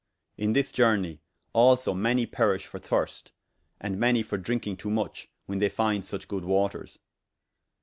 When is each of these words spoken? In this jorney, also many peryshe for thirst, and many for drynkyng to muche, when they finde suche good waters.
In 0.35 0.53
this 0.53 0.71
jorney, 0.71 1.19
also 1.53 1.93
many 1.93 2.25
peryshe 2.25 2.65
for 2.65 2.79
thirst, 2.79 3.31
and 3.79 3.99
many 3.99 4.23
for 4.23 4.39
drynkyng 4.39 4.79
to 4.79 4.89
muche, 4.89 5.27
when 5.45 5.59
they 5.59 5.69
finde 5.69 6.01
suche 6.05 6.27
good 6.27 6.43
waters. 6.43 6.97